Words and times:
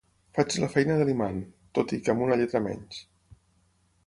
Faig 0.37 0.55
la 0.63 0.69
feina 0.75 0.95
de 1.01 1.05
l'imant, 1.09 1.37
tot 1.79 1.95
i 1.99 2.03
que 2.07 2.15
amb 2.15 2.27
una 2.29 2.41
lletra 2.43 2.65
menys. 2.71 3.05